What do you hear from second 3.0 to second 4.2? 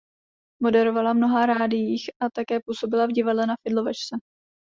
v Divadle Na Fidlovačce.